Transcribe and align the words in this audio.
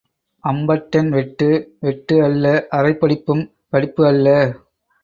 அம்பட்டன் 0.43 1.09
வெட்டு 1.09 1.49
வெட்டு 1.79 2.17
அல்ல 2.23 2.45
அரைப்படிப்பும் 2.71 3.45
படிப்பு 3.69 4.05
அல்ல. 4.07 4.27